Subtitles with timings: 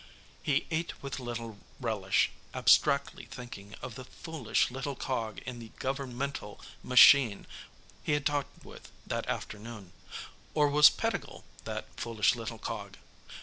[0.41, 6.59] He ate with little relish, abstractly thinking of the foolish little cog in the governmental
[6.81, 7.45] machine
[8.03, 9.93] he had talked with that afternoon.
[10.55, 12.95] Or was Pettigill that foolish little cog?